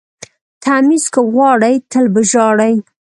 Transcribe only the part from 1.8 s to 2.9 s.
تل به ژاړئ.